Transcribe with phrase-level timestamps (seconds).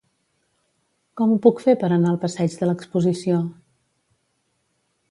[1.21, 3.39] Com ho puc fer per anar al passeig de l'Exposició?